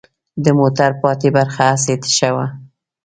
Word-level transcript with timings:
د 0.43 0.45
موټر 0.59 0.91
پاتې 1.01 1.29
برخه 1.37 1.61
هسې 1.71 1.93
تشه 2.03 2.29
وه. 2.35 2.45